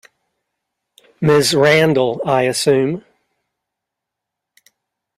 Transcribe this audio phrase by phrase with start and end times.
[1.21, 3.05] Ms Randall, I assume?